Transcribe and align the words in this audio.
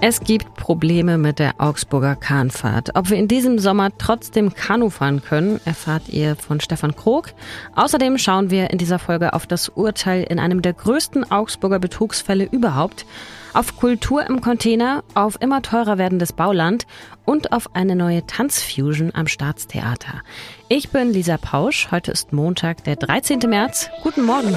Es 0.00 0.20
gibt 0.20 0.54
Probleme 0.54 1.18
mit 1.18 1.40
der 1.40 1.54
Augsburger 1.58 2.14
Kahnfahrt. 2.14 2.90
Ob 2.94 3.10
wir 3.10 3.16
in 3.16 3.26
diesem 3.26 3.58
Sommer 3.58 3.90
trotzdem 3.98 4.54
Kanu 4.54 4.90
fahren 4.90 5.22
können, 5.22 5.60
erfahrt 5.64 6.08
ihr 6.08 6.36
von 6.36 6.60
Stefan 6.60 6.94
Krog. 6.94 7.32
Außerdem 7.74 8.16
schauen 8.16 8.48
wir 8.48 8.70
in 8.70 8.78
dieser 8.78 9.00
Folge 9.00 9.32
auf 9.32 9.48
das 9.48 9.68
Urteil 9.70 10.22
in 10.22 10.38
einem 10.38 10.62
der 10.62 10.74
größten 10.74 11.32
Augsburger 11.32 11.80
Betrugsfälle 11.80 12.44
überhaupt, 12.44 13.06
auf 13.54 13.76
Kultur 13.76 14.24
im 14.24 14.40
Container, 14.40 15.02
auf 15.14 15.36
immer 15.40 15.62
teurer 15.62 15.98
werdendes 15.98 16.32
Bauland 16.32 16.86
und 17.24 17.50
auf 17.50 17.74
eine 17.74 17.96
neue 17.96 18.24
Tanzfusion 18.24 19.10
am 19.14 19.26
Staatstheater. 19.26 20.22
Ich 20.68 20.90
bin 20.90 21.12
Lisa 21.12 21.38
Pausch. 21.38 21.88
Heute 21.90 22.12
ist 22.12 22.32
Montag, 22.32 22.84
der 22.84 22.94
13. 22.94 23.40
März. 23.48 23.90
Guten 24.04 24.24
Morgen. 24.24 24.56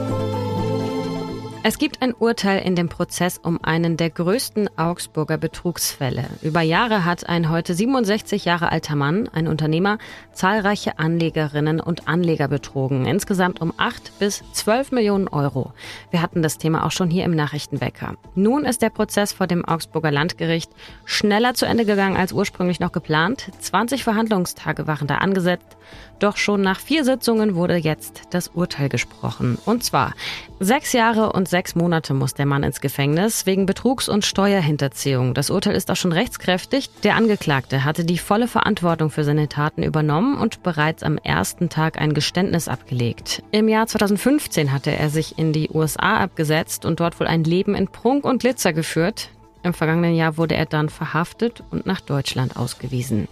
Es 1.63 1.77
gibt 1.77 2.01
ein 2.01 2.15
Urteil 2.15 2.65
in 2.65 2.75
dem 2.75 2.89
Prozess 2.89 3.37
um 3.37 3.63
einen 3.63 3.95
der 3.95 4.09
größten 4.09 4.79
Augsburger 4.79 5.37
Betrugsfälle. 5.37 6.25
Über 6.41 6.61
Jahre 6.61 7.05
hat 7.05 7.29
ein 7.29 7.51
heute 7.51 7.75
67 7.75 8.45
Jahre 8.45 8.71
alter 8.71 8.95
Mann, 8.95 9.29
ein 9.31 9.47
Unternehmer, 9.47 9.99
zahlreiche 10.33 10.97
Anlegerinnen 10.97 11.79
und 11.79 12.07
Anleger 12.07 12.47
betrogen. 12.47 13.05
Insgesamt 13.05 13.61
um 13.61 13.73
8 13.77 14.17
bis 14.17 14.43
12 14.53 14.91
Millionen 14.91 15.27
Euro. 15.27 15.71
Wir 16.09 16.23
hatten 16.23 16.41
das 16.41 16.57
Thema 16.57 16.83
auch 16.83 16.89
schon 16.89 17.11
hier 17.11 17.25
im 17.25 17.35
Nachrichtenwecker. 17.35 18.15
Nun 18.33 18.65
ist 18.65 18.81
der 18.81 18.89
Prozess 18.89 19.31
vor 19.31 19.45
dem 19.45 19.63
Augsburger 19.63 20.09
Landgericht 20.09 20.71
schneller 21.05 21.53
zu 21.53 21.67
Ende 21.67 21.85
gegangen 21.85 22.17
als 22.17 22.33
ursprünglich 22.33 22.79
noch 22.79 22.91
geplant. 22.91 23.51
20 23.59 24.03
Verhandlungstage 24.03 24.87
waren 24.87 25.05
da 25.05 25.17
angesetzt. 25.17 25.77
Doch 26.17 26.37
schon 26.37 26.61
nach 26.61 26.79
vier 26.79 27.03
Sitzungen 27.03 27.53
wurde 27.53 27.75
jetzt 27.75 28.21
das 28.31 28.47
Urteil 28.47 28.89
gesprochen. 28.89 29.59
Und 29.65 29.83
zwar 29.83 30.13
sechs 30.59 30.93
Jahre 30.93 31.33
und 31.33 31.50
sechs 31.51 31.75
Monate 31.75 32.15
muss 32.15 32.33
der 32.33 32.47
Mann 32.47 32.63
ins 32.63 32.81
Gefängnis 32.81 33.45
wegen 33.45 33.67
Betrugs- 33.67 34.09
und 34.09 34.25
Steuerhinterziehung. 34.25 35.35
Das 35.35 35.51
Urteil 35.51 35.75
ist 35.75 35.91
auch 35.91 35.95
schon 35.95 36.11
rechtskräftig. 36.11 36.89
Der 37.03 37.15
Angeklagte 37.15 37.85
hatte 37.85 38.03
die 38.03 38.17
volle 38.17 38.47
Verantwortung 38.47 39.11
für 39.11 39.23
seine 39.23 39.47
Taten 39.47 39.83
übernommen 39.83 40.39
und 40.39 40.63
bereits 40.63 41.03
am 41.03 41.19
ersten 41.19 41.69
Tag 41.69 42.01
ein 42.01 42.15
Geständnis 42.15 42.67
abgelegt. 42.67 43.43
Im 43.51 43.67
Jahr 43.67 43.85
2015 43.85 44.71
hatte 44.71 44.89
er 44.89 45.11
sich 45.11 45.37
in 45.37 45.53
die 45.53 45.69
USA 45.69 46.17
abgesetzt 46.17 46.85
und 46.85 46.99
dort 46.99 47.19
wohl 47.19 47.27
ein 47.27 47.43
Leben 47.43 47.75
in 47.75 47.87
Prunk 47.87 48.25
und 48.25 48.39
Glitzer 48.39 48.73
geführt. 48.73 49.29
Im 49.61 49.75
vergangenen 49.75 50.15
Jahr 50.15 50.37
wurde 50.37 50.55
er 50.55 50.65
dann 50.65 50.89
verhaftet 50.89 51.63
und 51.69 51.85
nach 51.85 52.01
Deutschland 52.01 52.57
ausgewiesen. 52.57 53.27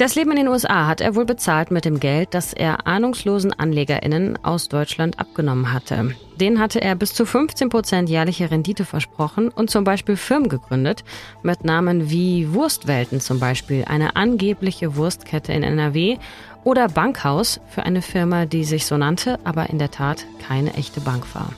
Das 0.00 0.14
Leben 0.14 0.30
in 0.30 0.38
den 0.38 0.48
USA 0.48 0.86
hat 0.86 1.02
er 1.02 1.14
wohl 1.14 1.26
bezahlt 1.26 1.70
mit 1.70 1.84
dem 1.84 2.00
Geld, 2.00 2.32
das 2.32 2.54
er 2.54 2.86
ahnungslosen 2.86 3.52
AnlegerInnen 3.52 4.42
aus 4.42 4.68
Deutschland 4.68 5.18
abgenommen 5.18 5.74
hatte. 5.74 6.14
Den 6.40 6.58
hatte 6.58 6.80
er 6.80 6.94
bis 6.94 7.12
zu 7.12 7.26
15 7.26 7.68
Prozent 7.68 8.08
jährliche 8.08 8.50
Rendite 8.50 8.86
versprochen 8.86 9.50
und 9.50 9.68
zum 9.68 9.84
Beispiel 9.84 10.16
Firmen 10.16 10.48
gegründet, 10.48 11.04
mit 11.42 11.64
Namen 11.64 12.10
wie 12.10 12.54
Wurstwelten 12.54 13.20
zum 13.20 13.38
Beispiel, 13.38 13.84
eine 13.84 14.16
angebliche 14.16 14.96
Wurstkette 14.96 15.52
in 15.52 15.62
NRW 15.62 16.16
oder 16.64 16.88
Bankhaus 16.88 17.60
für 17.68 17.82
eine 17.82 18.00
Firma, 18.00 18.46
die 18.46 18.64
sich 18.64 18.86
so 18.86 18.96
nannte, 18.96 19.38
aber 19.44 19.68
in 19.68 19.78
der 19.78 19.90
Tat 19.90 20.24
keine 20.46 20.72
echte 20.74 21.02
Bank 21.02 21.26
war. 21.34 21.52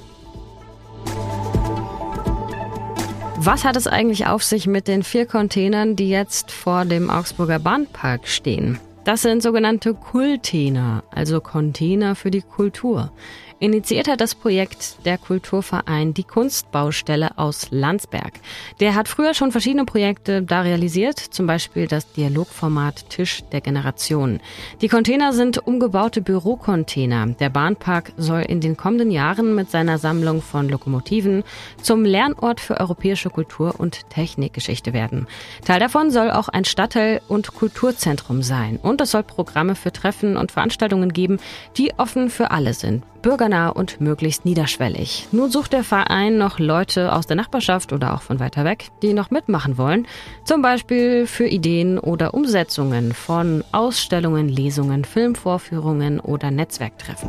Was 3.36 3.64
hat 3.64 3.76
es 3.76 3.86
eigentlich 3.86 4.26
auf 4.26 4.42
sich 4.42 4.66
mit 4.66 4.88
den 4.88 5.04
vier 5.04 5.26
Containern, 5.26 5.94
die 5.94 6.08
jetzt 6.08 6.50
vor 6.50 6.84
dem 6.84 7.08
Augsburger 7.08 7.60
Bahnpark 7.60 8.26
stehen? 8.26 8.80
Das 9.04 9.22
sind 9.22 9.42
sogenannte 9.42 9.94
Kultener, 9.94 11.02
also 11.10 11.40
Container 11.40 12.14
für 12.14 12.30
die 12.30 12.42
Kultur. 12.42 13.10
Initiiert 13.62 14.08
hat 14.08 14.20
das 14.20 14.34
Projekt 14.34 14.96
der 15.04 15.18
Kulturverein 15.18 16.14
Die 16.14 16.24
Kunstbaustelle 16.24 17.38
aus 17.38 17.68
Landsberg. 17.70 18.32
Der 18.80 18.96
hat 18.96 19.06
früher 19.06 19.34
schon 19.34 19.52
verschiedene 19.52 19.84
Projekte 19.84 20.42
da 20.42 20.62
realisiert, 20.62 21.20
zum 21.20 21.46
Beispiel 21.46 21.86
das 21.86 22.10
Dialogformat 22.10 23.08
Tisch 23.08 23.44
der 23.52 23.60
Generationen. 23.60 24.40
Die 24.80 24.88
Container 24.88 25.32
sind 25.32 25.64
umgebaute 25.64 26.22
Bürocontainer. 26.22 27.28
Der 27.38 27.50
Bahnpark 27.50 28.10
soll 28.16 28.40
in 28.40 28.60
den 28.60 28.76
kommenden 28.76 29.12
Jahren 29.12 29.54
mit 29.54 29.70
seiner 29.70 29.98
Sammlung 29.98 30.42
von 30.42 30.68
Lokomotiven 30.68 31.44
zum 31.80 32.04
Lernort 32.04 32.58
für 32.58 32.80
europäische 32.80 33.30
Kultur 33.30 33.78
und 33.78 34.10
Technikgeschichte 34.10 34.92
werden. 34.92 35.28
Teil 35.64 35.78
davon 35.78 36.10
soll 36.10 36.32
auch 36.32 36.48
ein 36.48 36.64
Stadtteil- 36.64 37.22
und 37.28 37.54
Kulturzentrum 37.54 38.42
sein. 38.42 38.80
Und 38.82 39.00
es 39.00 39.12
soll 39.12 39.22
Programme 39.22 39.76
für 39.76 39.92
Treffen 39.92 40.36
und 40.36 40.50
Veranstaltungen 40.50 41.12
geben, 41.12 41.38
die 41.76 41.92
offen 41.96 42.28
für 42.28 42.50
alle 42.50 42.74
sind 42.74 43.04
bürgernah 43.52 43.68
und 43.68 44.00
möglichst 44.00 44.44
niederschwellig. 44.44 45.28
Nun 45.32 45.50
sucht 45.50 45.72
der 45.72 45.84
Verein 45.84 46.38
noch 46.38 46.58
Leute 46.58 47.12
aus 47.12 47.26
der 47.26 47.36
Nachbarschaft 47.36 47.92
oder 47.92 48.14
auch 48.14 48.22
von 48.22 48.40
weiter 48.40 48.64
weg, 48.64 48.88
die 49.02 49.12
noch 49.12 49.30
mitmachen 49.30 49.76
wollen. 49.76 50.06
Zum 50.44 50.62
Beispiel 50.62 51.26
für 51.26 51.46
Ideen 51.46 51.98
oder 51.98 52.34
Umsetzungen 52.34 53.12
von 53.12 53.62
Ausstellungen, 53.72 54.48
Lesungen, 54.48 55.04
Filmvorführungen 55.04 56.18
oder 56.20 56.50
Netzwerktreffen. 56.50 57.28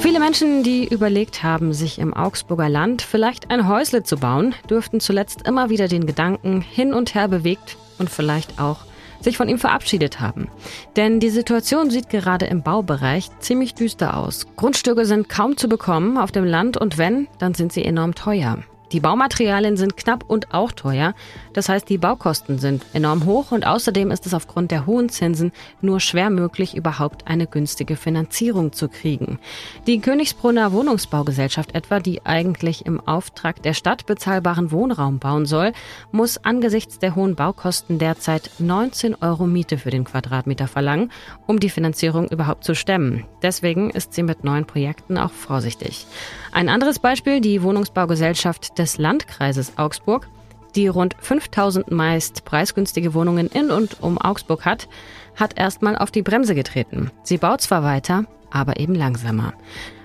Viele 0.00 0.20
Menschen, 0.20 0.62
die 0.62 0.86
überlegt 0.86 1.42
haben, 1.42 1.72
sich 1.72 1.98
im 1.98 2.14
Augsburger 2.14 2.68
Land 2.68 3.02
vielleicht 3.02 3.50
ein 3.50 3.66
Häusle 3.66 4.04
zu 4.04 4.18
bauen, 4.18 4.54
dürften 4.70 5.00
zuletzt 5.00 5.48
immer 5.48 5.68
wieder 5.68 5.88
den 5.88 6.06
Gedanken 6.06 6.60
hin 6.60 6.94
und 6.94 7.16
her 7.16 7.26
bewegt 7.26 7.76
und 7.98 8.08
vielleicht 8.08 8.60
auch 8.60 8.84
sich 9.20 9.36
von 9.36 9.48
ihm 9.48 9.58
verabschiedet 9.58 10.20
haben. 10.20 10.48
Denn 10.96 11.20
die 11.20 11.30
Situation 11.30 11.90
sieht 11.90 12.08
gerade 12.08 12.46
im 12.46 12.62
Baubereich 12.62 13.30
ziemlich 13.40 13.74
düster 13.74 14.16
aus. 14.16 14.46
Grundstücke 14.56 15.04
sind 15.04 15.28
kaum 15.28 15.56
zu 15.56 15.68
bekommen 15.68 16.18
auf 16.18 16.32
dem 16.32 16.44
Land 16.44 16.76
und 16.76 16.98
wenn, 16.98 17.28
dann 17.38 17.54
sind 17.54 17.72
sie 17.72 17.84
enorm 17.84 18.14
teuer. 18.14 18.58
Die 18.92 19.00
Baumaterialien 19.00 19.76
sind 19.76 19.96
knapp 19.96 20.24
und 20.28 20.54
auch 20.54 20.70
teuer. 20.70 21.14
Das 21.52 21.68
heißt, 21.68 21.88
die 21.88 21.98
Baukosten 21.98 22.58
sind 22.58 22.86
enorm 22.92 23.24
hoch 23.24 23.50
und 23.50 23.66
außerdem 23.66 24.10
ist 24.12 24.26
es 24.26 24.34
aufgrund 24.34 24.70
der 24.70 24.86
hohen 24.86 25.08
Zinsen 25.08 25.52
nur 25.80 25.98
schwer 25.98 26.30
möglich, 26.30 26.76
überhaupt 26.76 27.26
eine 27.26 27.46
günstige 27.46 27.96
Finanzierung 27.96 28.72
zu 28.72 28.88
kriegen. 28.88 29.38
Die 29.86 30.00
Königsbrunner 30.00 30.72
Wohnungsbaugesellschaft 30.72 31.74
etwa, 31.74 31.98
die 31.98 32.24
eigentlich 32.24 32.86
im 32.86 33.00
Auftrag 33.00 33.62
der 33.62 33.74
Stadt 33.74 34.06
bezahlbaren 34.06 34.70
Wohnraum 34.70 35.18
bauen 35.18 35.46
soll, 35.46 35.72
muss 36.12 36.38
angesichts 36.38 37.00
der 37.00 37.16
hohen 37.16 37.34
Baukosten 37.34 37.98
derzeit 37.98 38.50
19 38.58 39.16
Euro 39.20 39.46
Miete 39.46 39.78
für 39.78 39.90
den 39.90 40.04
Quadratmeter 40.04 40.68
verlangen, 40.68 41.10
um 41.46 41.58
die 41.58 41.70
Finanzierung 41.70 42.28
überhaupt 42.28 42.62
zu 42.62 42.74
stemmen. 42.74 43.24
Deswegen 43.42 43.90
ist 43.90 44.12
sie 44.12 44.22
mit 44.22 44.44
neuen 44.44 44.66
Projekten 44.66 45.18
auch 45.18 45.32
vorsichtig. 45.32 46.06
Ein 46.52 46.68
anderes 46.68 46.98
Beispiel, 46.98 47.40
die 47.40 47.62
Wohnungsbaugesellschaft 47.62 48.75
des 48.78 48.98
Landkreises 48.98 49.78
Augsburg, 49.78 50.28
die 50.74 50.88
rund 50.88 51.16
5000 51.18 51.90
meist 51.90 52.44
preisgünstige 52.44 53.14
Wohnungen 53.14 53.48
in 53.48 53.70
und 53.70 54.02
um 54.02 54.18
Augsburg 54.18 54.64
hat, 54.64 54.88
hat 55.34 55.58
erstmal 55.58 55.96
auf 55.96 56.10
die 56.10 56.22
Bremse 56.22 56.54
getreten. 56.54 57.10
Sie 57.22 57.38
baut 57.38 57.60
zwar 57.60 57.82
weiter, 57.82 58.24
aber 58.50 58.78
eben 58.78 58.94
langsamer. 58.94 59.54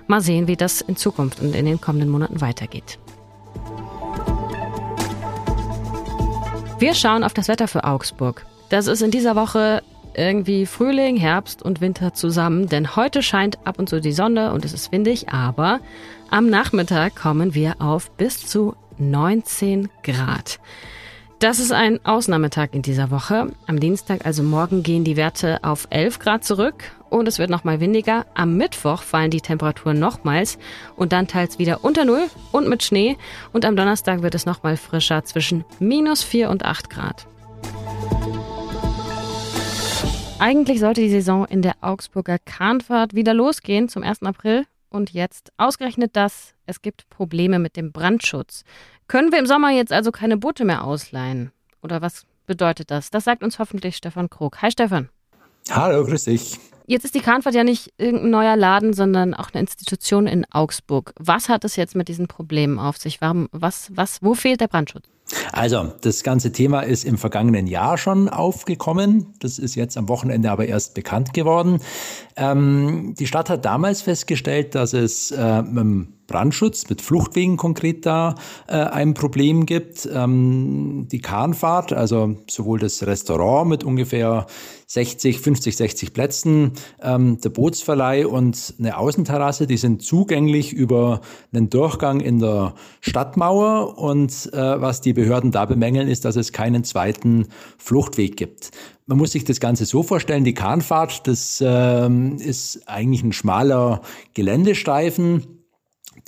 Mal 0.06 0.20
sehen, 0.20 0.48
wie 0.48 0.56
das 0.56 0.80
in 0.80 0.96
Zukunft 0.96 1.40
und 1.40 1.54
in 1.54 1.66
den 1.66 1.80
kommenden 1.80 2.10
Monaten 2.10 2.40
weitergeht. 2.40 2.98
Wir 6.78 6.94
schauen 6.94 7.22
auf 7.22 7.32
das 7.32 7.48
Wetter 7.48 7.68
für 7.68 7.84
Augsburg. 7.84 8.44
Das 8.68 8.86
ist 8.86 9.02
in 9.02 9.10
dieser 9.10 9.36
Woche 9.36 9.82
irgendwie 10.14 10.66
Frühling, 10.66 11.16
Herbst 11.16 11.62
und 11.62 11.80
Winter 11.80 12.14
zusammen, 12.14 12.68
denn 12.68 12.96
heute 12.96 13.22
scheint 13.22 13.58
ab 13.66 13.78
und 13.78 13.88
zu 13.88 14.00
die 14.00 14.12
Sonne 14.12 14.52
und 14.52 14.64
es 14.64 14.72
ist 14.72 14.92
windig, 14.92 15.28
aber 15.28 15.80
am 16.30 16.48
Nachmittag 16.48 17.16
kommen 17.16 17.54
wir 17.54 17.80
auf 17.80 18.10
bis 18.12 18.46
zu 18.46 18.74
19 18.98 19.88
Grad. 20.02 20.60
Das 21.42 21.58
ist 21.58 21.72
ein 21.72 21.98
Ausnahmetag 22.06 22.68
in 22.70 22.82
dieser 22.82 23.10
Woche. 23.10 23.48
Am 23.66 23.80
Dienstag, 23.80 24.24
also 24.24 24.44
morgen, 24.44 24.84
gehen 24.84 25.02
die 25.02 25.16
Werte 25.16 25.58
auf 25.64 25.88
11 25.90 26.20
Grad 26.20 26.44
zurück 26.44 26.84
und 27.10 27.26
es 27.26 27.40
wird 27.40 27.50
nochmal 27.50 27.80
windiger. 27.80 28.26
Am 28.34 28.56
Mittwoch 28.56 29.02
fallen 29.02 29.32
die 29.32 29.40
Temperaturen 29.40 29.98
nochmals 29.98 30.56
und 30.94 31.12
dann 31.12 31.26
teils 31.26 31.58
wieder 31.58 31.84
unter 31.84 32.04
Null 32.04 32.28
und 32.52 32.68
mit 32.68 32.84
Schnee. 32.84 33.16
Und 33.52 33.64
am 33.64 33.74
Donnerstag 33.74 34.22
wird 34.22 34.36
es 34.36 34.46
nochmal 34.46 34.76
frischer 34.76 35.24
zwischen 35.24 35.64
minus 35.80 36.22
4 36.22 36.48
und 36.48 36.64
8 36.64 36.88
Grad. 36.88 37.26
Eigentlich 40.44 40.80
sollte 40.80 41.02
die 41.02 41.08
Saison 41.08 41.44
in 41.44 41.62
der 41.62 41.76
Augsburger 41.82 42.36
Kahnfahrt 42.36 43.14
wieder 43.14 43.32
losgehen 43.32 43.88
zum 43.88 44.02
1. 44.02 44.24
April. 44.24 44.66
Und 44.88 45.12
jetzt 45.12 45.52
ausgerechnet 45.56 46.16
das, 46.16 46.54
es 46.66 46.82
gibt 46.82 47.08
Probleme 47.10 47.60
mit 47.60 47.76
dem 47.76 47.92
Brandschutz. 47.92 48.64
Können 49.06 49.30
wir 49.30 49.38
im 49.38 49.46
Sommer 49.46 49.70
jetzt 49.70 49.92
also 49.92 50.10
keine 50.10 50.36
Boote 50.36 50.64
mehr 50.64 50.82
ausleihen? 50.82 51.52
Oder 51.80 52.02
was 52.02 52.26
bedeutet 52.44 52.90
das? 52.90 53.10
Das 53.10 53.22
sagt 53.22 53.44
uns 53.44 53.60
hoffentlich 53.60 53.96
Stefan 53.96 54.30
Krog. 54.30 54.60
Hi 54.62 54.72
Stefan. 54.72 55.10
Hallo, 55.70 56.04
grüß 56.04 56.24
dich. 56.24 56.58
Jetzt 56.86 57.04
ist 57.04 57.14
die 57.14 57.20
Kahnfahrt 57.20 57.54
ja 57.54 57.62
nicht 57.62 57.92
irgendein 57.96 58.30
neuer 58.30 58.56
Laden, 58.56 58.94
sondern 58.94 59.34
auch 59.34 59.50
eine 59.52 59.60
Institution 59.60 60.26
in 60.26 60.44
Augsburg. 60.50 61.12
Was 61.20 61.48
hat 61.48 61.64
es 61.64 61.76
jetzt 61.76 61.94
mit 61.94 62.08
diesen 62.08 62.26
Problemen 62.26 62.80
auf 62.80 62.96
sich? 62.96 63.20
Warum, 63.20 63.48
was, 63.52 63.92
was, 63.94 64.20
wo 64.22 64.34
fehlt 64.34 64.60
der 64.60 64.66
Brandschutz? 64.66 65.11
Also, 65.50 65.92
das 66.00 66.22
ganze 66.22 66.52
Thema 66.52 66.80
ist 66.80 67.04
im 67.04 67.18
vergangenen 67.18 67.66
Jahr 67.66 67.98
schon 67.98 68.28
aufgekommen. 68.28 69.34
Das 69.40 69.58
ist 69.58 69.74
jetzt 69.74 69.96
am 69.96 70.08
Wochenende 70.08 70.50
aber 70.50 70.66
erst 70.66 70.94
bekannt 70.94 71.34
geworden. 71.34 71.80
Ähm, 72.36 73.14
die 73.18 73.26
Stadt 73.26 73.50
hat 73.50 73.64
damals 73.64 74.02
festgestellt, 74.02 74.74
dass 74.74 74.92
es 74.92 75.30
äh, 75.30 75.62
Brandschutz, 76.32 76.88
mit 76.88 77.00
Fluchtwegen 77.00 77.56
konkret 77.56 78.04
da 78.04 78.34
äh, 78.66 78.72
ein 78.72 79.14
Problem 79.14 79.66
gibt. 79.66 80.08
Ähm, 80.12 81.06
die 81.12 81.20
Kahnfahrt, 81.20 81.92
also 81.92 82.36
sowohl 82.50 82.80
das 82.80 83.06
Restaurant 83.06 83.68
mit 83.68 83.84
ungefähr 83.84 84.46
60, 84.92 85.40
50, 85.40 85.76
60 85.76 86.12
Plätzen, 86.12 86.72
ähm, 87.00 87.40
der 87.40 87.48
Bootsverleih 87.48 88.26
und 88.26 88.74
eine 88.78 88.98
Außenterrasse, 88.98 89.66
die 89.66 89.78
sind 89.78 90.02
zugänglich 90.02 90.74
über 90.74 91.22
einen 91.50 91.70
Durchgang 91.70 92.20
in 92.20 92.40
der 92.40 92.74
Stadtmauer. 93.00 93.96
Und 93.96 94.52
äh, 94.52 94.80
was 94.80 95.00
die 95.00 95.14
Behörden 95.14 95.50
da 95.50 95.64
bemängeln, 95.64 96.08
ist, 96.08 96.26
dass 96.26 96.36
es 96.36 96.52
keinen 96.52 96.84
zweiten 96.84 97.46
Fluchtweg 97.78 98.36
gibt. 98.36 98.70
Man 99.06 99.16
muss 99.16 99.32
sich 99.32 99.44
das 99.44 99.60
Ganze 99.60 99.86
so 99.86 100.02
vorstellen, 100.02 100.44
die 100.44 100.54
Kahnfahrt, 100.54 101.26
das 101.26 101.62
ähm, 101.66 102.36
ist 102.36 102.86
eigentlich 102.86 103.22
ein 103.22 103.32
schmaler 103.32 104.02
Geländestreifen 104.34 105.61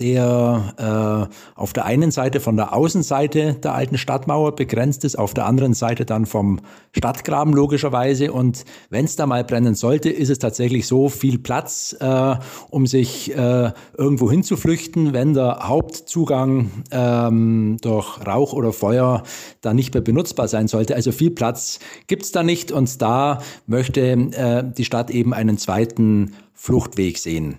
der 0.00 1.29
äh, 1.29 1.61
auf 1.61 1.73
der 1.73 1.85
einen 1.85 2.11
Seite 2.11 2.41
von 2.41 2.56
der 2.56 2.75
Außenseite 2.75 3.55
der 3.55 3.75
alten 3.75 3.99
Stadtmauer 3.99 4.56
begrenzt 4.56 5.05
ist, 5.05 5.17
auf 5.17 5.35
der 5.35 5.46
anderen 5.46 5.75
Seite 5.75 6.05
dann 6.05 6.26
vom 6.26 6.61
Stadtgraben 6.93 7.55
logischerweise. 7.55 8.32
Und 8.32 8.64
wenn 8.91 9.05
es 9.05 9.17
da 9.17 9.26
mal 9.26 9.44
brennen 9.44 9.75
sollte, 9.75 10.11
ist 10.11 10.31
es 10.31 10.38
tatsächlich 10.38 10.87
so 10.87 11.08
viel 11.08 11.38
Platz, 11.38 11.96
äh, 12.00 12.37
um 12.70 12.87
sich 12.87 13.35
äh, 13.37 13.73
irgendwo 13.96 14.31
hinzuflüchten, 14.31 15.12
wenn 15.12 15.35
der 15.35 15.69
Hauptzugang 15.69 16.70
ähm, 16.91 17.76
durch 17.81 18.26
Rauch 18.26 18.52
oder 18.52 18.73
Feuer 18.73 19.23
da 19.61 19.75
nicht 19.75 19.94
mehr 19.94 20.02
benutzbar 20.02 20.49
sein 20.49 20.69
sollte. 20.69 20.94
Also 20.94 21.12
viel 21.12 21.31
Platz 21.31 21.79
gibt's 22.06 22.32
da 22.32 22.43
nicht 22.43 22.73
und 22.73 23.00
da 23.00 23.41
möchte 23.67 24.00
äh, 24.00 24.64
die 24.76 24.85
Stadt 24.85 25.11
eben 25.11 25.32
einen 25.32 25.58
zweiten 25.58 26.35
Fluchtweg 26.55 27.19
sehen. 27.19 27.58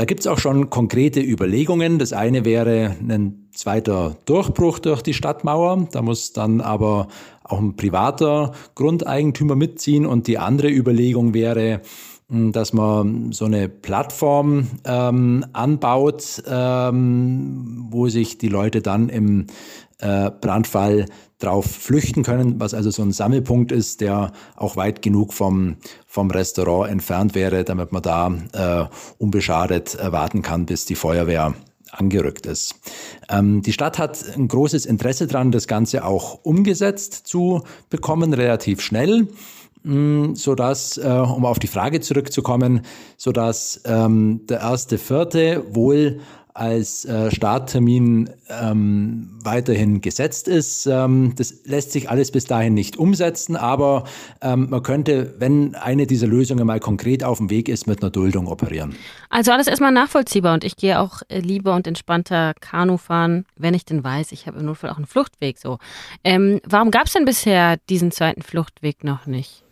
Da 0.00 0.06
gibt 0.06 0.20
es 0.20 0.26
auch 0.26 0.38
schon 0.38 0.70
konkrete 0.70 1.20
Überlegungen. 1.20 1.98
Das 1.98 2.14
eine 2.14 2.46
wäre 2.46 2.96
ein 3.06 3.50
zweiter 3.52 4.16
Durchbruch 4.24 4.78
durch 4.78 5.02
die 5.02 5.12
Stadtmauer. 5.12 5.88
Da 5.92 6.00
muss 6.00 6.32
dann 6.32 6.62
aber 6.62 7.08
auch 7.44 7.58
ein 7.58 7.76
privater 7.76 8.52
Grundeigentümer 8.76 9.56
mitziehen. 9.56 10.06
Und 10.06 10.26
die 10.26 10.38
andere 10.38 10.70
Überlegung 10.70 11.34
wäre, 11.34 11.82
hm, 12.30 12.50
dass 12.52 12.72
man 12.72 13.32
so 13.32 13.44
eine 13.44 13.68
Plattform 13.68 14.68
ähm, 14.86 15.44
anbaut, 15.52 16.44
ähm, 16.48 17.88
wo 17.90 18.08
sich 18.08 18.38
die 18.38 18.48
Leute 18.48 18.80
dann 18.80 19.10
im 19.10 19.48
äh, 20.00 20.30
Brandfall 20.40 21.06
drauf 21.38 21.64
flüchten 21.64 22.22
können, 22.22 22.60
was 22.60 22.74
also 22.74 22.90
so 22.90 23.02
ein 23.02 23.12
Sammelpunkt 23.12 23.72
ist, 23.72 24.00
der 24.00 24.32
auch 24.56 24.76
weit 24.76 25.02
genug 25.02 25.32
vom, 25.32 25.76
vom 26.06 26.30
Restaurant 26.30 26.90
entfernt 26.90 27.34
wäre, 27.34 27.64
damit 27.64 27.92
man 27.92 28.02
da 28.02 28.32
äh, 28.52 28.86
unbeschadet 29.18 29.96
warten 30.00 30.42
kann, 30.42 30.66
bis 30.66 30.84
die 30.84 30.94
Feuerwehr 30.94 31.54
angerückt 31.92 32.46
ist. 32.46 32.74
Ähm, 33.28 33.62
die 33.62 33.72
Stadt 33.72 33.98
hat 33.98 34.24
ein 34.36 34.48
großes 34.48 34.86
Interesse 34.86 35.26
daran, 35.26 35.50
das 35.50 35.66
Ganze 35.66 36.04
auch 36.04 36.40
umgesetzt 36.42 37.26
zu 37.26 37.62
bekommen, 37.88 38.32
relativ 38.32 38.80
schnell 38.80 39.28
mm, 39.82 40.34
so 40.34 40.54
dass, 40.54 40.98
äh, 40.98 41.08
um 41.08 41.44
auf 41.44 41.58
die 41.58 41.66
Frage 41.66 42.00
zurückzukommen, 42.00 42.82
so 43.16 43.32
dass 43.32 43.80
ähm, 43.84 44.42
der 44.48 44.60
erste 44.60 44.98
Vierte 44.98 45.64
wohl 45.74 46.20
als 46.60 47.06
äh, 47.06 47.30
Starttermin 47.30 48.28
ähm, 48.50 49.30
weiterhin 49.42 50.02
gesetzt 50.02 50.46
ist. 50.46 50.86
Ähm, 50.86 51.32
das 51.34 51.64
lässt 51.64 51.90
sich 51.92 52.10
alles 52.10 52.30
bis 52.30 52.44
dahin 52.44 52.74
nicht 52.74 52.98
umsetzen, 52.98 53.56
aber 53.56 54.04
ähm, 54.42 54.68
man 54.68 54.82
könnte, 54.82 55.34
wenn 55.38 55.74
eine 55.74 56.06
dieser 56.06 56.26
Lösungen 56.26 56.66
mal 56.66 56.78
konkret 56.78 57.24
auf 57.24 57.38
dem 57.38 57.48
Weg 57.48 57.70
ist, 57.70 57.86
mit 57.86 58.02
einer 58.02 58.10
Duldung 58.10 58.46
operieren. 58.46 58.94
Also 59.30 59.52
alles 59.52 59.68
erstmal 59.68 59.90
nachvollziehbar 59.90 60.52
und 60.52 60.62
ich 60.62 60.76
gehe 60.76 61.00
auch 61.00 61.22
äh, 61.28 61.40
lieber 61.40 61.74
und 61.74 61.86
entspannter 61.86 62.52
Kanu 62.60 62.98
fahren, 62.98 63.46
wenn 63.56 63.72
ich 63.72 63.86
denn 63.86 64.04
weiß, 64.04 64.30
ich 64.32 64.46
habe 64.46 64.58
im 64.58 64.66
Notfall 64.66 64.90
auch 64.90 64.98
einen 64.98 65.06
Fluchtweg. 65.06 65.58
So, 65.58 65.78
ähm, 66.24 66.60
warum 66.64 66.90
gab 66.90 67.06
es 67.06 67.14
denn 67.14 67.24
bisher 67.24 67.78
diesen 67.88 68.10
zweiten 68.10 68.42
Fluchtweg 68.42 69.02
noch 69.02 69.24
nicht? 69.24 69.64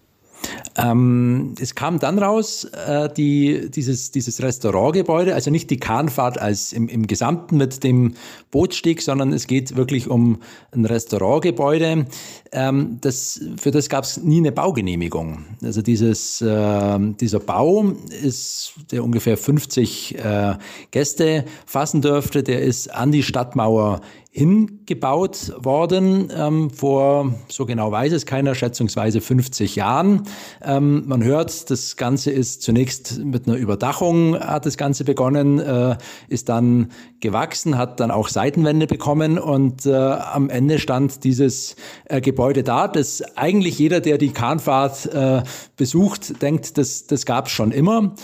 Ähm, 0.76 1.54
es 1.60 1.74
kam 1.74 1.98
dann 1.98 2.18
raus, 2.18 2.64
äh, 2.64 3.08
die, 3.12 3.70
dieses, 3.70 4.12
dieses 4.12 4.42
Restaurantgebäude, 4.42 5.34
also 5.34 5.50
nicht 5.50 5.70
die 5.70 5.78
Kahnfahrt 5.78 6.38
als 6.38 6.72
im, 6.72 6.88
im 6.88 7.06
Gesamten 7.06 7.56
mit 7.56 7.82
dem 7.82 8.14
Bootssteg, 8.50 9.02
sondern 9.02 9.32
es 9.32 9.46
geht 9.46 9.76
wirklich 9.76 10.08
um 10.08 10.40
ein 10.72 10.84
Restaurantgebäude. 10.84 12.06
Ähm, 12.52 12.98
das, 13.00 13.40
für 13.56 13.70
das 13.70 13.88
gab 13.88 14.04
es 14.04 14.18
nie 14.18 14.38
eine 14.38 14.52
Baugenehmigung. 14.52 15.44
Also 15.62 15.82
dieses, 15.82 16.40
äh, 16.40 16.98
dieser 17.20 17.40
Bau 17.40 17.92
ist, 18.22 18.72
der 18.90 19.04
ungefähr 19.04 19.36
50 19.36 20.18
äh, 20.18 20.54
Gäste 20.90 21.44
fassen 21.66 22.02
dürfte, 22.02 22.42
der 22.42 22.62
ist 22.62 22.88
an 22.94 23.12
die 23.12 23.22
Stadtmauer 23.22 24.00
hingebaut 24.30 25.52
worden 25.58 26.30
ähm, 26.32 26.70
vor, 26.70 27.34
so 27.48 27.66
genau 27.66 27.90
weiß 27.90 28.12
es 28.12 28.24
keiner, 28.24 28.54
schätzungsweise 28.54 29.20
50 29.20 29.74
Jahren. 29.74 30.22
Ähm, 30.62 31.02
man 31.06 31.24
hört, 31.24 31.70
das 31.70 31.96
Ganze 31.96 32.30
ist 32.30 32.62
zunächst 32.62 33.18
mit 33.18 33.48
einer 33.48 33.56
Überdachung, 33.56 34.38
hat 34.38 34.64
das 34.64 34.76
Ganze 34.76 35.04
begonnen, 35.04 35.58
äh, 35.58 35.96
ist 36.28 36.48
dann 36.50 36.92
gewachsen, 37.20 37.78
hat 37.78 37.98
dann 37.98 38.12
auch 38.12 38.28
Seitenwände 38.28 38.86
bekommen 38.86 39.38
und 39.38 39.86
äh, 39.86 39.94
am 39.94 40.50
Ende 40.50 40.78
stand 40.78 41.24
dieses 41.24 41.74
äh, 42.04 42.20
Gebäude 42.20 42.37
da, 42.62 42.88
das 42.88 43.22
eigentlich 43.36 43.78
jeder, 43.78 44.00
der 44.00 44.16
die 44.16 44.32
Kahnfahrt 44.32 45.06
äh, 45.06 45.42
besucht, 45.76 46.40
denkt, 46.40 46.78
das, 46.78 47.06
das 47.06 47.26
gab 47.26 47.46
es 47.46 47.52
schon 47.52 47.72
immer. 47.72 48.14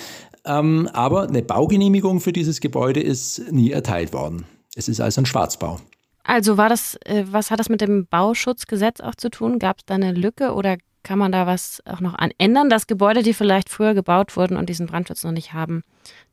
Ähm, 0.44 0.88
aber 0.92 1.28
eine 1.28 1.42
Baugenehmigung 1.42 2.20
für 2.20 2.32
dieses 2.32 2.60
Gebäude 2.60 3.00
ist 3.00 3.50
nie 3.50 3.70
erteilt 3.70 4.12
worden. 4.12 4.46
Es 4.74 4.88
ist 4.88 5.00
also 5.00 5.22
ein 5.22 5.26
Schwarzbau. 5.26 5.80
Also 6.22 6.56
war 6.56 6.68
das, 6.68 6.96
äh, 7.04 7.24
was 7.30 7.50
hat 7.50 7.60
das 7.60 7.68
mit 7.68 7.80
dem 7.80 8.06
Bauschutzgesetz 8.06 9.00
auch 9.00 9.14
zu 9.14 9.30
tun? 9.30 9.58
Gab 9.58 9.78
es 9.78 9.84
da 9.86 9.94
eine 9.94 10.12
Lücke 10.12 10.54
oder 10.54 10.76
kann 11.02 11.18
man 11.18 11.32
da 11.32 11.46
was 11.46 11.82
auch 11.84 12.00
noch 12.00 12.14
an 12.14 12.30
ändern, 12.38 12.70
dass 12.70 12.86
Gebäude, 12.86 13.22
die 13.22 13.34
vielleicht 13.34 13.68
früher 13.68 13.94
gebaut 13.94 14.36
wurden 14.36 14.56
und 14.56 14.68
diesen 14.68 14.86
Brandschutz 14.86 15.22
noch 15.22 15.32
nicht 15.32 15.52
haben, 15.52 15.82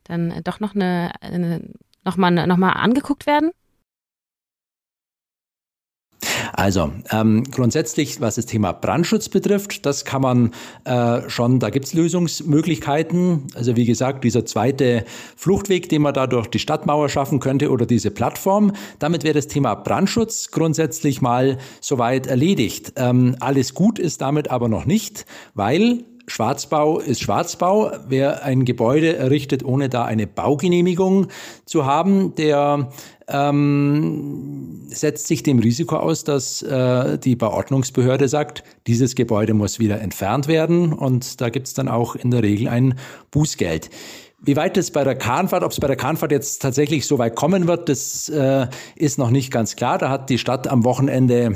dann 0.04 0.40
doch 0.44 0.60
noch 0.60 0.74
eine, 0.74 1.12
eine 1.20 1.68
noch 2.04 2.16
mal, 2.16 2.30
noch 2.30 2.56
mal 2.56 2.72
angeguckt 2.72 3.26
werden? 3.26 3.50
Also 6.62 6.92
ähm, 7.10 7.42
grundsätzlich, 7.50 8.20
was 8.20 8.36
das 8.36 8.46
Thema 8.46 8.70
Brandschutz 8.70 9.28
betrifft, 9.28 9.84
das 9.84 10.04
kann 10.04 10.22
man 10.22 10.52
äh, 10.84 11.28
schon, 11.28 11.58
da 11.58 11.70
gibt 11.70 11.86
es 11.86 11.92
Lösungsmöglichkeiten. 11.92 13.48
Also 13.56 13.74
wie 13.74 13.84
gesagt, 13.84 14.22
dieser 14.22 14.46
zweite 14.46 15.04
Fluchtweg, 15.34 15.88
den 15.88 16.02
man 16.02 16.14
da 16.14 16.28
durch 16.28 16.46
die 16.46 16.60
Stadtmauer 16.60 17.08
schaffen 17.08 17.40
könnte 17.40 17.72
oder 17.72 17.84
diese 17.84 18.12
Plattform, 18.12 18.74
damit 19.00 19.24
wäre 19.24 19.34
das 19.34 19.48
Thema 19.48 19.74
Brandschutz 19.74 20.52
grundsätzlich 20.52 21.20
mal 21.20 21.58
soweit 21.80 22.28
erledigt. 22.28 22.92
Ähm, 22.94 23.34
alles 23.40 23.74
gut 23.74 23.98
ist 23.98 24.20
damit 24.20 24.48
aber 24.48 24.68
noch 24.68 24.84
nicht, 24.84 25.26
weil 25.54 26.04
Schwarzbau 26.26 26.98
ist 26.98 27.20
Schwarzbau. 27.20 27.92
Wer 28.08 28.44
ein 28.44 28.64
Gebäude 28.64 29.16
errichtet, 29.16 29.64
ohne 29.64 29.88
da 29.88 30.04
eine 30.04 30.26
Baugenehmigung 30.26 31.28
zu 31.64 31.84
haben, 31.84 32.34
der 32.34 32.90
ähm, 33.28 34.82
setzt 34.88 35.26
sich 35.26 35.42
dem 35.42 35.58
Risiko 35.58 35.96
aus, 35.96 36.24
dass 36.24 36.62
äh, 36.62 37.18
die 37.18 37.36
Bauordnungsbehörde 37.36 38.28
sagt, 38.28 38.62
dieses 38.86 39.14
Gebäude 39.14 39.54
muss 39.54 39.78
wieder 39.78 40.00
entfernt 40.00 40.48
werden 40.48 40.92
und 40.92 41.40
da 41.40 41.48
gibt 41.48 41.66
es 41.66 41.74
dann 41.74 41.88
auch 41.88 42.14
in 42.14 42.30
der 42.30 42.42
Regel 42.42 42.68
ein 42.68 42.98
Bußgeld. 43.30 43.90
Wie 44.44 44.56
weit 44.56 44.76
es 44.76 44.90
bei 44.90 45.04
der 45.04 45.14
Kahnfahrt, 45.14 45.62
ob 45.62 45.70
es 45.70 45.78
bei 45.78 45.86
der 45.86 45.96
Kahnfahrt 45.96 46.32
jetzt 46.32 46.60
tatsächlich 46.60 47.06
so 47.06 47.18
weit 47.18 47.36
kommen 47.36 47.68
wird, 47.68 47.88
das 47.88 48.28
äh, 48.28 48.66
ist 48.96 49.16
noch 49.16 49.30
nicht 49.30 49.52
ganz 49.52 49.76
klar. 49.76 49.98
Da 49.98 50.10
hat 50.10 50.30
die 50.30 50.38
Stadt 50.38 50.66
am 50.66 50.84
Wochenende 50.84 51.54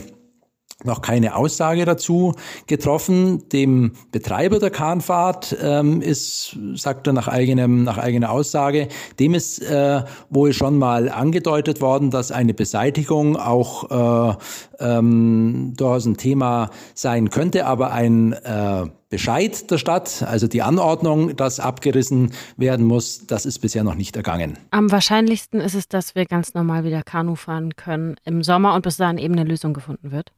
noch 0.85 1.01
keine 1.01 1.37
Aussage 1.37 1.85
dazu 1.85 2.35
getroffen. 2.67 3.49
Dem 3.49 3.93
Betreiber 4.13 4.59
der 4.59 4.71
Kahnfahrt 4.71 5.57
ähm, 5.63 6.03
ist, 6.03 6.57
sagt 6.75 7.07
er 7.07 7.13
nach 7.13 7.29
eigenem, 7.29 7.85
nach 7.85 7.99
eigener 7.99 8.31
Aussage, 8.31 8.89
dem 9.19 9.35
ist 9.35 9.63
äh, 9.63 10.03
wohl 10.29 10.53
schon 10.53 10.79
mal 10.79 11.09
angedeutet 11.09 11.81
worden, 11.81 12.11
dass 12.11 12.31
eine 12.31 12.53
Beseitigung 12.53 13.37
auch 13.37 13.91
äh, 14.31 14.37
ähm, 14.81 15.73
durchaus 15.77 16.05
ein 16.05 16.17
Thema 16.19 16.71
sein 16.95 17.31
könnte, 17.31 17.67
aber 17.67 17.93
ein 17.93 18.33
äh, 18.33 18.85
Bescheid 19.09 19.71
der 19.71 19.79
Stadt, 19.79 20.25
also 20.27 20.49
die 20.49 20.63
Anordnung, 20.63 21.37
dass 21.37 21.61
abgerissen 21.61 22.33
werden 22.57 22.85
muss, 22.85 23.27
das 23.27 23.47
ist 23.47 23.61
bisher 23.61 23.85
noch 23.85 23.95
nicht 23.95 24.17
ergangen. 24.17 24.59
Am 24.73 24.91
wahrscheinlichsten 24.91 25.61
ist 25.61 25.75
es, 25.75 25.89
dass 25.89 26.15
wir 26.15 26.27
ganz 26.27 26.55
normal 26.55 26.85
wieder 26.85 27.03
Kanu 27.03 27.37
fahren 27.37 27.77
können 27.77 28.17
im 28.25 28.43
Sommer 28.43 28.75
und 28.75 28.83
bis 28.83 28.97
dahin 28.97 29.19
eben 29.19 29.35
eine 29.35 29.49
Lösung 29.49 29.75
gefunden 29.75 30.11
wird. 30.11 30.33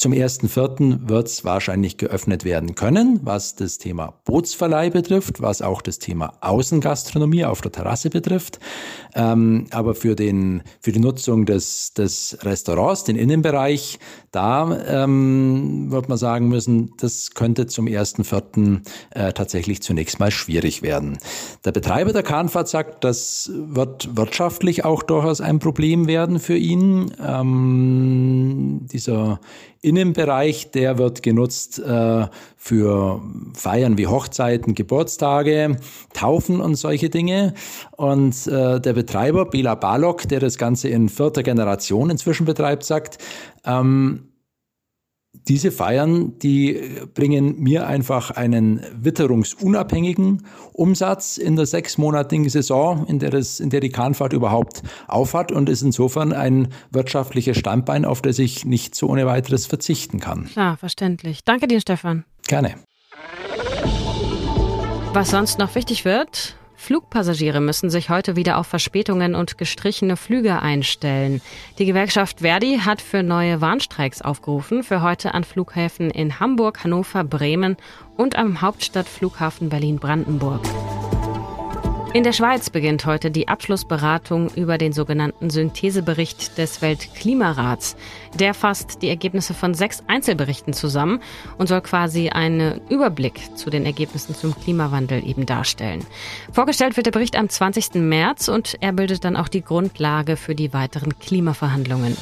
Zum 0.00 0.12
1.4. 0.14 1.10
wird 1.10 1.26
es 1.26 1.44
wahrscheinlich 1.44 1.98
geöffnet 1.98 2.46
werden 2.46 2.74
können, 2.74 3.20
was 3.22 3.54
das 3.54 3.76
Thema 3.76 4.14
Bootsverleih 4.24 4.88
betrifft, 4.88 5.42
was 5.42 5.60
auch 5.60 5.82
das 5.82 5.98
Thema 5.98 6.32
Außengastronomie 6.40 7.44
auf 7.44 7.60
der 7.60 7.70
Terrasse 7.70 8.08
betrifft. 8.08 8.60
Ähm, 9.14 9.66
aber 9.72 9.94
für, 9.94 10.16
den, 10.16 10.62
für 10.80 10.92
die 10.92 11.00
Nutzung 11.00 11.44
des, 11.44 11.92
des 11.92 12.38
Restaurants, 12.40 13.04
den 13.04 13.16
Innenbereich, 13.16 13.98
da 14.30 15.04
ähm, 15.04 15.90
wird 15.90 16.08
man 16.08 16.16
sagen 16.16 16.48
müssen, 16.48 16.94
das 16.96 17.32
könnte 17.32 17.66
zum 17.66 17.84
1.4. 17.84 18.80
Äh, 19.10 19.34
tatsächlich 19.34 19.82
zunächst 19.82 20.18
mal 20.18 20.30
schwierig 20.30 20.80
werden. 20.80 21.18
Der 21.66 21.72
Betreiber 21.72 22.14
der 22.14 22.22
Kahnfahrt 22.22 22.68
sagt, 22.68 23.04
das 23.04 23.50
wird 23.54 24.16
wirtschaftlich 24.16 24.82
auch 24.82 25.02
durchaus 25.02 25.42
ein 25.42 25.58
Problem 25.58 26.06
werden 26.06 26.38
für 26.38 26.56
ihn. 26.56 27.12
Ähm, 27.22 28.86
dieser 28.90 29.40
Innenbereich, 29.90 30.70
der 30.70 30.98
wird 30.98 31.24
genutzt 31.24 31.80
äh, 31.80 32.26
für 32.56 33.20
Feiern 33.54 33.98
wie 33.98 34.06
Hochzeiten, 34.06 34.76
Geburtstage, 34.76 35.76
Taufen 36.14 36.60
und 36.60 36.76
solche 36.76 37.10
Dinge. 37.10 37.54
Und 37.96 38.46
äh, 38.46 38.80
der 38.80 38.92
Betreiber, 38.92 39.46
Bela 39.46 39.74
Balok, 39.74 40.28
der 40.28 40.38
das 40.38 40.58
Ganze 40.58 40.88
in 40.88 41.08
vierter 41.08 41.42
Generation 41.42 42.08
inzwischen 42.08 42.46
betreibt, 42.46 42.84
sagt, 42.84 43.18
ähm, 43.64 44.29
diese 45.32 45.70
Feiern, 45.70 46.38
die 46.38 46.80
bringen 47.14 47.60
mir 47.60 47.86
einfach 47.86 48.30
einen 48.30 48.82
witterungsunabhängigen 48.94 50.44
Umsatz 50.72 51.38
in 51.38 51.56
der 51.56 51.66
sechsmonatigen 51.66 52.48
Saison, 52.48 53.06
in 53.06 53.18
der, 53.18 53.30
das, 53.30 53.60
in 53.60 53.70
der 53.70 53.80
die 53.80 53.90
Kahnfahrt 53.90 54.32
überhaupt 54.32 54.82
aufhat 55.06 55.52
und 55.52 55.68
ist 55.68 55.82
insofern 55.82 56.32
ein 56.32 56.68
wirtschaftliches 56.90 57.56
Standbein, 57.56 58.04
auf 58.04 58.22
das 58.22 58.38
ich 58.38 58.64
nicht 58.64 58.94
so 58.94 59.08
ohne 59.08 59.26
weiteres 59.26 59.66
verzichten 59.66 60.20
kann. 60.20 60.46
Klar, 60.46 60.76
verständlich. 60.76 61.44
Danke 61.44 61.68
dir, 61.68 61.80
Stefan. 61.80 62.24
Gerne. 62.46 62.74
Was 65.12 65.30
sonst 65.30 65.58
noch 65.58 65.74
wichtig 65.74 66.04
wird, 66.04 66.56
Flugpassagiere 66.80 67.60
müssen 67.60 67.90
sich 67.90 68.08
heute 68.08 68.36
wieder 68.36 68.56
auf 68.56 68.66
Verspätungen 68.66 69.34
und 69.34 69.58
gestrichene 69.58 70.16
Flüge 70.16 70.62
einstellen. 70.62 71.42
Die 71.78 71.84
Gewerkschaft 71.84 72.40
Verdi 72.40 72.78
hat 72.82 73.02
für 73.02 73.22
neue 73.22 73.60
Warnstreiks 73.60 74.22
aufgerufen, 74.22 74.82
für 74.82 75.02
heute 75.02 75.34
an 75.34 75.44
Flughäfen 75.44 76.10
in 76.10 76.40
Hamburg, 76.40 76.82
Hannover, 76.82 77.22
Bremen 77.22 77.76
und 78.16 78.36
am 78.36 78.62
Hauptstadtflughafen 78.62 79.68
Berlin-Brandenburg. 79.68 80.62
In 82.12 82.24
der 82.24 82.32
Schweiz 82.32 82.70
beginnt 82.70 83.06
heute 83.06 83.30
die 83.30 83.46
Abschlussberatung 83.46 84.50
über 84.56 84.78
den 84.78 84.92
sogenannten 84.92 85.48
Synthesebericht 85.48 86.58
des 86.58 86.82
Weltklimarats. 86.82 87.94
Der 88.34 88.52
fasst 88.52 89.02
die 89.02 89.08
Ergebnisse 89.08 89.54
von 89.54 89.74
sechs 89.74 90.02
Einzelberichten 90.08 90.72
zusammen 90.72 91.20
und 91.56 91.68
soll 91.68 91.82
quasi 91.82 92.30
einen 92.30 92.80
Überblick 92.88 93.56
zu 93.56 93.70
den 93.70 93.86
Ergebnissen 93.86 94.34
zum 94.34 94.58
Klimawandel 94.58 95.24
eben 95.24 95.46
darstellen. 95.46 96.04
Vorgestellt 96.52 96.96
wird 96.96 97.06
der 97.06 97.12
Bericht 97.12 97.36
am 97.36 97.48
20. 97.48 97.94
März 97.94 98.48
und 98.48 98.76
er 98.80 98.92
bildet 98.92 99.22
dann 99.22 99.36
auch 99.36 99.48
die 99.48 99.62
Grundlage 99.62 100.36
für 100.36 100.56
die 100.56 100.72
weiteren 100.72 101.16
Klimaverhandlungen. 101.20 102.16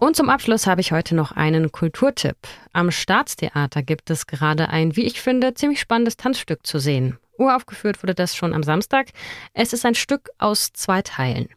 Und 0.00 0.16
zum 0.16 0.30
Abschluss 0.30 0.66
habe 0.66 0.80
ich 0.80 0.92
heute 0.92 1.14
noch 1.14 1.32
einen 1.32 1.72
Kulturtipp. 1.72 2.38
Am 2.72 2.90
Staatstheater 2.90 3.82
gibt 3.82 4.08
es 4.08 4.26
gerade 4.26 4.70
ein, 4.70 4.96
wie 4.96 5.04
ich 5.04 5.20
finde, 5.20 5.52
ziemlich 5.52 5.78
spannendes 5.78 6.16
Tanzstück 6.16 6.66
zu 6.66 6.78
sehen. 6.78 7.18
Uraufgeführt 7.36 8.02
wurde 8.02 8.14
das 8.14 8.34
schon 8.34 8.54
am 8.54 8.62
Samstag. 8.62 9.08
Es 9.52 9.74
ist 9.74 9.84
ein 9.84 9.94
Stück 9.94 10.30
aus 10.38 10.72
zwei 10.72 11.02
Teilen. 11.02 11.50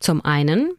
Zum 0.00 0.24
einen 0.24 0.72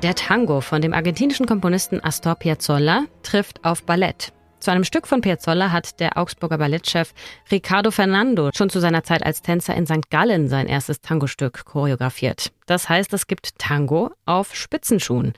Der 0.00 0.14
Tango 0.14 0.60
von 0.60 0.80
dem 0.80 0.92
argentinischen 0.92 1.46
Komponisten 1.46 2.04
Astor 2.04 2.36
Piazzolla 2.36 3.06
trifft 3.24 3.64
auf 3.64 3.82
Ballett. 3.82 4.32
Zu 4.66 4.72
einem 4.72 4.82
Stück 4.82 5.06
von 5.06 5.20
Piazzolla 5.20 5.70
hat 5.70 6.00
der 6.00 6.18
Augsburger 6.18 6.58
Ballettchef 6.58 7.14
Ricardo 7.52 7.92
Fernando 7.92 8.50
schon 8.52 8.68
zu 8.68 8.80
seiner 8.80 9.04
Zeit 9.04 9.24
als 9.24 9.40
Tänzer 9.40 9.76
in 9.76 9.86
St. 9.86 10.10
Gallen 10.10 10.48
sein 10.48 10.66
erstes 10.66 11.00
Tango-Stück 11.00 11.64
choreografiert. 11.64 12.50
Das 12.66 12.88
heißt, 12.88 13.12
es 13.12 13.28
gibt 13.28 13.60
Tango 13.60 14.10
auf 14.24 14.56
Spitzenschuhen. 14.56 15.34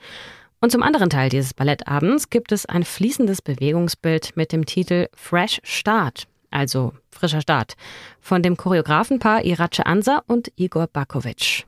Und 0.62 0.72
zum 0.72 0.82
anderen 0.82 1.10
Teil 1.10 1.28
dieses 1.28 1.52
Ballettabends 1.52 2.30
gibt 2.30 2.52
es 2.52 2.64
ein 2.64 2.84
fließendes 2.84 3.42
Bewegungsbild 3.42 4.34
mit 4.34 4.50
dem 4.50 4.64
Titel 4.64 5.08
Fresh 5.14 5.60
Start, 5.62 6.26
also 6.50 6.94
frischer 7.10 7.42
Start, 7.42 7.74
von 8.22 8.42
dem 8.42 8.56
Choreografenpaar 8.56 9.44
Irace 9.44 9.80
Ansa 9.80 10.22
und 10.26 10.50
Igor 10.56 10.86
Bakovic. 10.86 11.66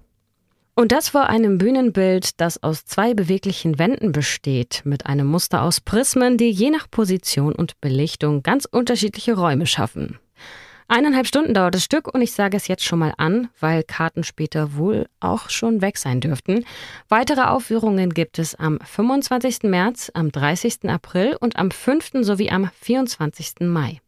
Und 0.81 0.93
das 0.93 1.11
vor 1.11 1.27
einem 1.27 1.59
Bühnenbild, 1.59 2.41
das 2.41 2.63
aus 2.63 2.87
zwei 2.87 3.13
beweglichen 3.13 3.79
Wänden 3.79 4.13
besteht, 4.13 4.81
mit 4.85 5.05
einem 5.05 5.27
Muster 5.27 5.63
aus 5.63 5.83
Prismen, 5.83 6.39
die 6.39 6.49
je 6.49 6.71
nach 6.71 6.91
Position 6.91 7.55
und 7.55 7.79
Belichtung 7.83 8.43
ganz 8.43 8.65
unterschiedliche 8.65 9.35
Räume 9.35 9.67
schaffen. 9.67 10.19
Eineinhalb 10.89 11.27
Stunden 11.27 11.53
dauert 11.53 11.75
das 11.75 11.85
Stück 11.85 12.09
und 12.09 12.23
ich 12.23 12.33
sage 12.33 12.57
es 12.57 12.67
jetzt 12.67 12.83
schon 12.83 12.99
mal 12.99 13.13
an, 13.19 13.51
weil 13.61 13.83
Karten 13.83 14.25
später 14.25 14.75
wohl 14.75 15.07
auch 15.21 15.51
schon 15.51 15.83
weg 15.83 15.99
sein 15.99 16.23
dürften. 16.23 16.65
Weitere 17.11 17.43
Aufführungen 17.43 18.15
gibt 18.15 18.39
es 18.39 18.55
am 18.55 18.79
25. 18.83 19.65
März, 19.65 20.11
am 20.15 20.33
30. 20.33 20.89
April 20.89 21.37
und 21.39 21.57
am 21.57 21.71
5. 21.71 22.13
sowie 22.23 22.49
am 22.49 22.71
24. 22.81 23.69
Mai. 23.69 24.01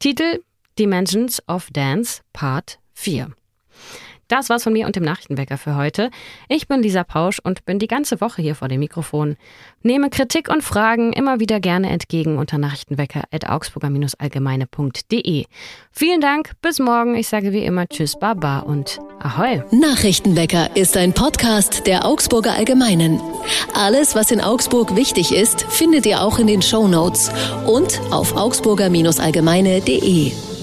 Titel 0.00 0.42
Dimensions 0.78 1.42
of 1.48 1.70
Dance 1.70 2.20
Part 2.34 2.78
4. 2.92 3.30
Das 4.34 4.50
war's 4.50 4.64
von 4.64 4.72
mir 4.72 4.86
und 4.86 4.96
dem 4.96 5.04
Nachrichtenwecker 5.04 5.56
für 5.56 5.76
heute. 5.76 6.10
Ich 6.48 6.66
bin 6.66 6.82
Lisa 6.82 7.04
Pausch 7.04 7.38
und 7.38 7.64
bin 7.66 7.78
die 7.78 7.86
ganze 7.86 8.20
Woche 8.20 8.42
hier 8.42 8.56
vor 8.56 8.66
dem 8.66 8.80
Mikrofon. 8.80 9.36
Nehme 9.84 10.10
Kritik 10.10 10.48
und 10.48 10.64
Fragen 10.64 11.12
immer 11.12 11.38
wieder 11.38 11.60
gerne 11.60 11.90
entgegen 11.90 12.36
unter 12.36 12.58
nachrichtenwecker.augsburger-allgemeine.de. 12.58 15.44
Vielen 15.92 16.20
Dank, 16.20 16.50
bis 16.62 16.80
morgen. 16.80 17.14
Ich 17.14 17.28
sage 17.28 17.52
wie 17.52 17.64
immer 17.64 17.86
Tschüss, 17.86 18.18
Baba 18.18 18.58
und 18.58 18.98
Ahoi. 19.20 19.62
Nachrichtenwecker 19.70 20.74
ist 20.74 20.96
ein 20.96 21.12
Podcast 21.12 21.86
der 21.86 22.04
Augsburger 22.04 22.54
Allgemeinen. 22.54 23.20
Alles, 23.72 24.16
was 24.16 24.32
in 24.32 24.40
Augsburg 24.40 24.96
wichtig 24.96 25.32
ist, 25.32 25.62
findet 25.62 26.06
ihr 26.06 26.22
auch 26.22 26.40
in 26.40 26.48
den 26.48 26.60
Show 26.60 26.88
Notes 26.88 27.30
und 27.68 28.00
auf 28.10 28.36
augsburger-allgemeine.de. 28.36 30.53